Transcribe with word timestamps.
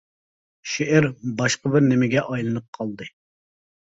شېئىر 0.69 1.07
باشقا 1.41 1.71
بىر 1.75 1.85
نېمىگە 1.89 2.23
ئايلىنىپ 2.29 2.65
قالدى. 2.79 3.09